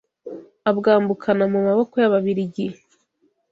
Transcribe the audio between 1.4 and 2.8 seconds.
mu maboko y’Ababiligi